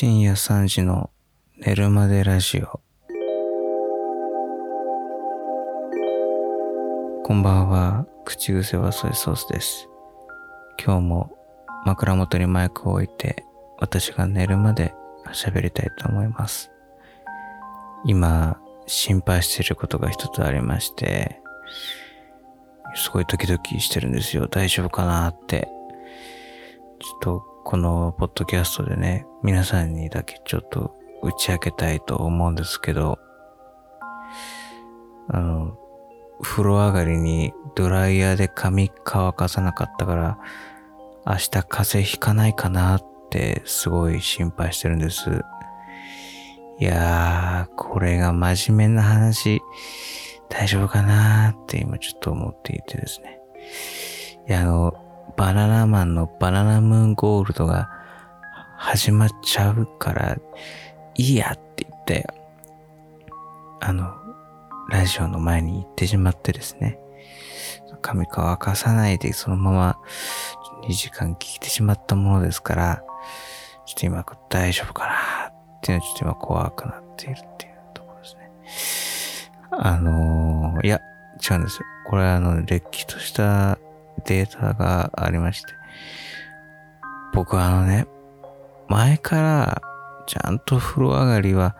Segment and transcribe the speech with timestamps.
[0.00, 1.10] 深夜3時の
[1.56, 2.80] 寝るまでラジオ。
[7.24, 9.88] こんばんは、口癖はソイソースです。
[10.80, 11.36] 今日も
[11.84, 13.44] 枕元にマイクを置いて、
[13.80, 14.94] 私が寝るまで
[15.32, 16.70] 喋りたいと思います。
[18.04, 21.40] 今、心配していることが一つありまして、
[22.94, 24.46] すごいドキドキしてるんですよ。
[24.46, 25.68] 大丈夫かなって。
[27.00, 33.18] ちょっとこのポッドキャストでね、皆さんにだけちょっと打ち明けたいと思うんですけど、
[35.28, 35.76] あの、
[36.40, 40.38] 風呂上がりにドライヤーで髪乾かさなかったから、
[41.26, 41.60] 明日風
[41.98, 45.28] 邪ひかないかなってすごい心配してるんです。
[46.78, 49.60] いやー、これが真面目な話、
[50.48, 53.38] 大丈夫かなーって今ちょっと思っていてですね。
[54.48, 57.90] いや、あの、バナナマンのバナナムーンゴールドが
[58.76, 60.36] 始まっちゃうから、
[61.14, 62.26] いいやって言って、
[63.80, 64.14] あの、
[64.88, 66.98] ラジオの前に行ってしまってですね。
[68.00, 69.98] 髪乾かさないでそのまま
[70.84, 73.02] 2時間聞いてしまったものですから、
[73.84, 78.50] ちょっと今大丈夫かなっていうのはちょっと今怖くなっているっていうところですね。
[79.72, 81.00] あのーいや、
[81.50, 81.86] 違うんですよ。
[82.06, 83.78] これはあの、れっきとした
[84.24, 85.72] データがありまして。
[87.32, 88.06] 僕はあのね、
[88.88, 89.82] 前から
[90.26, 91.76] ちゃんと風呂上がりは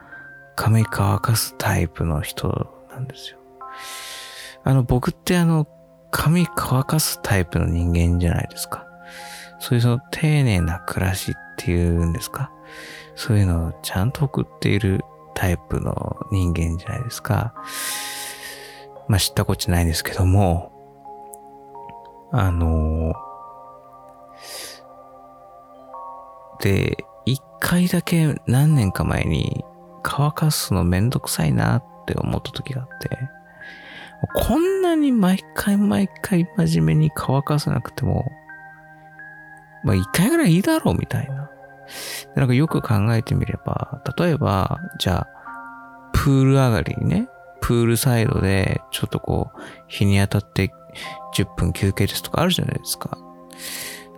[0.57, 3.39] 髪乾かすタイプの人なんですよ。
[4.65, 5.67] あの、僕ってあの、
[6.11, 8.87] 髪乾かすタイプの人間じゃないですか。
[9.61, 12.51] そういうその丁寧な暮らしっていうんですか。
[13.15, 15.01] そういうのをちゃんと送っている
[15.35, 17.55] タイプの人間じゃないですか。
[19.09, 20.73] まあ知ったこっちゃないですけども、
[22.33, 23.15] あの
[26.61, 29.65] で、一回だけ何年か前に
[30.03, 33.19] 乾かすのめんどくさいなって思った時があって、
[34.35, 38.31] こんなに毎回毎回真面目に乾かさなくても、
[39.85, 41.51] まあ一回ぐらいいいだろうみたいな。
[42.35, 45.29] なんかよく考えてみれば、例えば、じゃあ、
[46.13, 47.29] プール上がりにね、
[47.61, 50.73] プールサイドで、ちょっとこう、日に当たって
[51.35, 53.19] 10分休憩ですとかあるじゃないですか。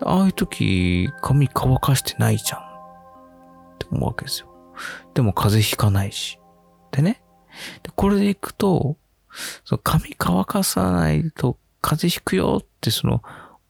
[0.02, 2.60] ああいう時、髪乾かしてないじゃん。
[2.60, 2.62] っ
[3.78, 4.48] て思うわけですよ。
[5.14, 6.38] でも風邪ひかないし。
[6.92, 7.22] でね。
[7.82, 8.96] でこれでいくと、
[9.64, 13.22] その髪乾かさないと風邪ひくよってその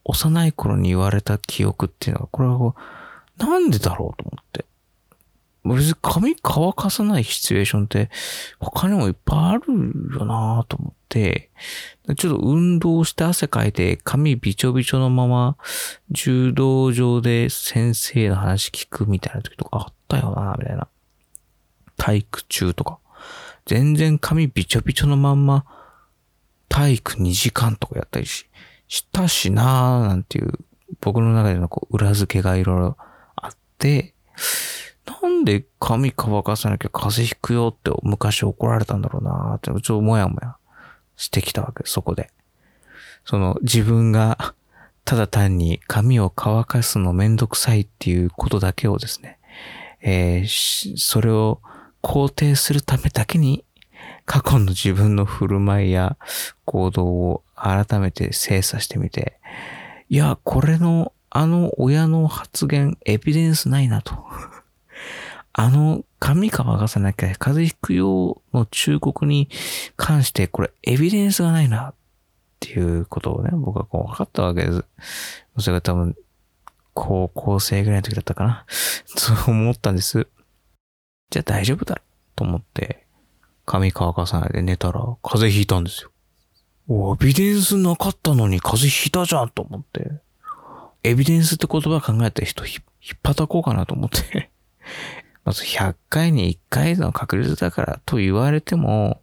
[0.05, 4.65] 幼い頃に言われた記憶っていうのが、これはこうなんでだろうと思って。
[5.65, 8.11] 別に髪乾かさないシチュエーションって
[8.59, 9.65] 他にもいっぱいある
[10.19, 11.51] よなと思って、
[12.17, 15.57] ちょっと運動して汗かいて髪びちょびちょのまま
[16.11, 20.89] 柔道場で先生の話聞くみたいな時とかあったよなみたいな。
[21.97, 22.99] 体育中とか。
[23.67, 25.65] 全然髪びちょびちょのまんま
[26.69, 28.49] 体育2時間とかやったりし、
[28.89, 30.53] したしなーなんていう
[31.01, 32.97] 僕の中でのこう裏付けがいろいろ
[33.37, 34.15] あって、
[35.07, 40.57] なんで髪乾かさなきゃ風邪ひくよって昔怒られたんだろうなってちょっともやもや
[41.17, 42.31] してきたわけそこで。
[43.25, 44.55] その自分が
[45.05, 49.39] ただ単に髪を乾かすのめんどくさいっていうことだけをですね、
[50.03, 51.61] えーそれを
[52.03, 53.65] 肯定するためだけに
[54.25, 56.17] 過去の自分の振る舞いや
[56.65, 59.41] 行動を改めて精査してみて、
[60.09, 64.15] いや、これのあの親の発言エビデンスないなと。
[65.53, 69.49] あの髪乾かさなきゃ風邪ひくようの忠告に
[69.97, 71.95] 関してこれエビデンスがないなっ
[72.61, 74.85] ていうことをね、僕はこう分かったわけです。
[75.59, 76.15] それが多分
[76.93, 78.65] 高校生ぐらいの時だったかな。
[79.07, 80.27] そう思ったんです。
[81.31, 82.01] じゃあ大丈夫だ
[82.37, 83.07] と思って、
[83.65, 86.11] 髪乾かさないで寝たら風邪ひいたんですよ。
[86.89, 90.11] おエビデンスなかったのに風邪ひいたじゃんと思って。
[91.03, 94.51] エビデンスって言葉考えた人ひ引っ叩こうかなと思って。
[95.51, 99.21] まず100回に1回の確率だからと言われても、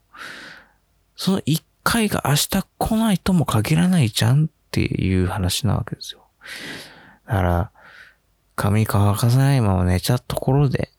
[1.15, 6.27] その1回が明日来ないとも限らないじゃんっていう話なわけですよ。
[7.27, 7.71] だから、
[8.57, 10.91] 髪乾かさないまま寝ちゃったところで、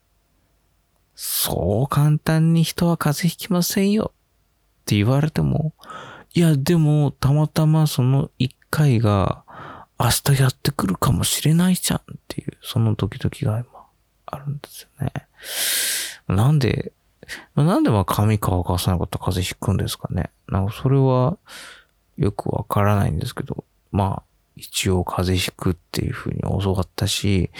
[1.14, 5.74] そう簡単に人は風邪ひきませんよって言われても、
[6.32, 9.44] いや、でも、たまたまその一回が
[10.00, 13.77] 明日やってくるかもしれないじゃんっていう、そのドキドキが今
[14.30, 15.12] あるんですよね。
[16.28, 16.92] なんで、
[17.54, 20.30] なんでまあ髪乾かさなかったら風邪ひくんですかね。
[20.48, 21.38] なんかそれは
[22.16, 24.22] よくわからないんですけど、まあ、
[24.56, 27.50] 一応風邪ひくっていう風に教わったし、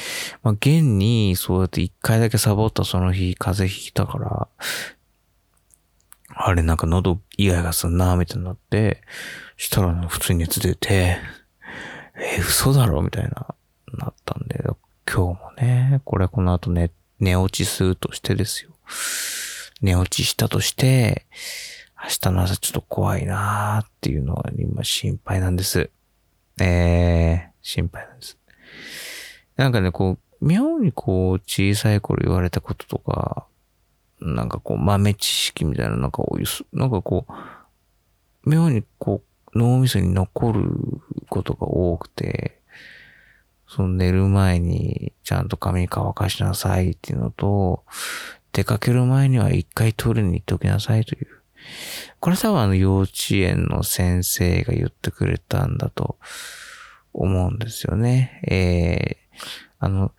[0.43, 4.49] まあ、現にそうやって一回だけサボったその日風邪ひいたから、
[6.31, 9.01] あれなんか喉イガイガすんな、みたいになって、
[9.57, 11.19] したら普通に熱出て、
[12.17, 13.55] え、嘘だろみたいな、
[13.95, 14.65] なったんで、
[15.11, 18.73] 今日もね、これこの後寝、寝落ちするとしてですよ。
[19.81, 21.25] 寝落ちしたとして、
[21.97, 25.91] 明日の朝ちょっと怖いなーっていうのは今心配なんです。
[26.61, 28.37] えー、心配なんです。
[29.57, 33.47] なんかね、こう、妙にこう、小さい頃言われたこととか、
[34.21, 36.23] なんかこう、豆知識みたいな、なんか、
[36.75, 37.27] なんかこ
[38.45, 39.23] う、妙にこ
[39.55, 40.71] う、脳みそに残る
[41.31, 42.58] ことが多くて、
[43.69, 47.85] その寝る前にちゃんと髪乾かしなさいっていうのと、
[48.53, 51.27] 出かける前には一回トイレに行っておきなさいという。
[52.21, 56.19] これ多分あの幼稚園の先生が言ってくれたんだと
[57.13, 58.41] 思うんですよね。
[58.49, 59.39] えー、
[59.79, 60.13] あの、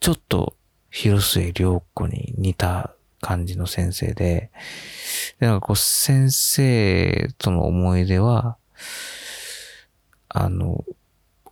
[0.00, 0.56] ちょっと
[0.90, 4.50] 広末涼子に似た感じの先生で、
[5.40, 8.58] で、なんかこう先生との思い出は、
[10.28, 10.84] あの、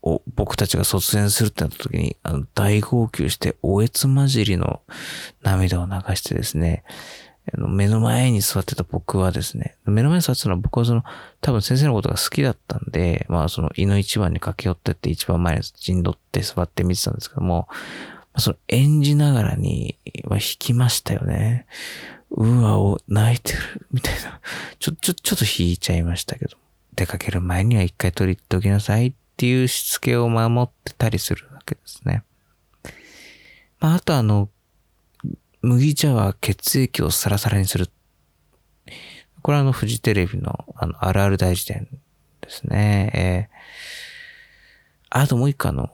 [0.03, 4.81] お僕たちが卒園するってなった時に、あの、大号泣して、おえつ混じりの
[5.43, 6.85] 涙を流してですね、
[7.53, 11.03] あの目の前に座ってた僕はですね、目の前に座ってたのは僕はその、
[11.41, 17.69] 多分先生のことが好きだったんで、まあその、胃の一番に駆け寄ってって一番前に陣取って座って見てたんですけども、
[18.39, 21.67] その演じながらに、は弾きましたよね。
[22.31, 24.41] うわ、お、泣いてる、みたいな。
[24.79, 26.57] ちょ、ちょ、ちょっと弾いちゃいましたけど。
[26.95, 32.25] 出かける前には一回取り行っておきなさいっっていうしつけを守ってたりするわけですね。
[33.79, 34.51] まあ、あとあの、
[35.63, 37.89] 麦茶は血液をサラサラにする。
[39.41, 41.89] これはあの、フジテレビの、あの、あるある大辞典
[42.43, 43.11] ですね。
[43.15, 45.89] えー、あともう一個あの、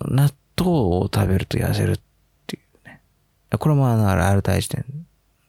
[0.00, 2.00] 納豆を食べると痩せるっ
[2.46, 3.02] ていうね。
[3.58, 4.86] これもあの、あるある大辞典で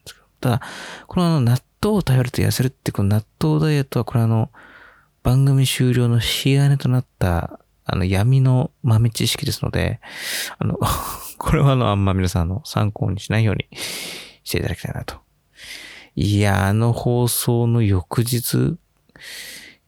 [0.08, 0.26] すけど。
[0.40, 0.60] ただ、
[1.06, 4.50] このあの、納豆を食べると痩せるってこの納豆ダイエットはこれあの、
[5.22, 10.00] 番組終了の引き金となった、あの、闇の豆知識ですので、
[10.58, 10.78] あの
[11.38, 13.68] これはあの、あんま皆さんの参考にしないように
[14.44, 15.16] していただきたいなと。
[16.14, 18.76] いや、あの放送の翌日、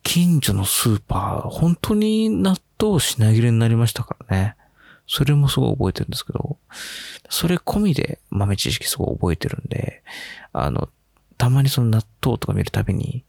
[0.02, 4.56] 近所のスーパー、本当に納豆品切れになりましたからね。
[5.06, 6.58] それもすごい覚えてるんですけど、
[7.28, 10.04] それ込みで豆知識すごい覚えてるんで、
[10.52, 10.88] あの、
[11.40, 13.24] たまにその納豆とか見るたびに、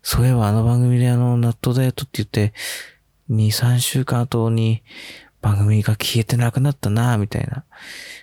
[0.00, 2.54] そういえばあの番組であの納豆ダイエットって言って、
[3.30, 4.84] 2、3週間後に
[5.42, 7.64] 番組が消えてなくなったなみたいな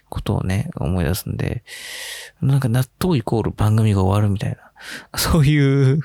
[0.07, 1.65] ことをね、思い出すんで、
[2.41, 5.99] なんか納豆イコール番組が終わるみたいな、そういう、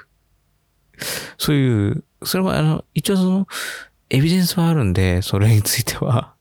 [1.38, 3.46] そういう、それもあの、一応その、
[4.10, 6.34] エビデンスはあるんで、それについては。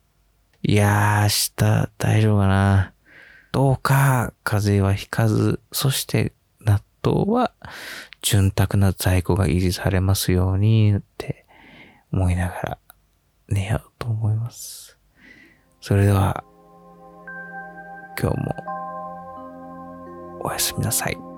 [0.64, 2.94] いやー、明日大丈夫かな。
[3.52, 6.34] どうか、風邪はひかず、そして
[7.02, 7.54] とは
[8.22, 11.46] 潤沢な在庫が維持されますようにって
[12.12, 12.78] 思いながら
[13.48, 14.98] 寝ようと思います。
[15.82, 16.44] それでは、
[18.20, 18.56] 今日も
[20.44, 21.29] おやすみなさい。